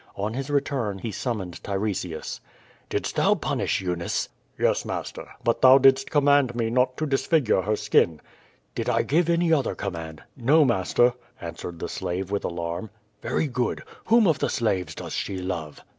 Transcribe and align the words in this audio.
On 0.15 0.33
his 0.33 0.49
return 0.49 0.97
he 0.97 1.11
summoned 1.11 1.63
Tiresias. 1.63 2.41
"Didst 2.89 3.15
thou 3.17 3.35
punish 3.35 3.81
Eunice?" 3.81 4.29
"Yes, 4.57 4.83
master. 4.83 5.27
But 5.43 5.61
thou 5.61 5.77
didst 5.77 6.09
command 6.09 6.55
me 6.55 6.71
not 6.71 6.97
to 6.97 7.05
dis 7.05 7.27
figure 7.27 7.61
her 7.61 7.75
skin." 7.75 8.19
"Did 8.73 8.89
I 8.89 9.03
give 9.03 9.29
any 9.29 9.53
other 9.53 9.75
command?" 9.75 10.23
No, 10.35 10.65
master," 10.65 11.13
answered 11.39 11.77
the 11.77 11.87
slave, 11.87 12.31
with 12.31 12.43
alarm. 12.43 12.89
''Very 13.21 13.45
good. 13.47 13.83
Whom 14.05 14.25
of 14.25 14.39
the 14.39 14.49
slaves 14.49 14.95
does 14.95 15.13
she 15.13 15.37
love?" 15.37 15.83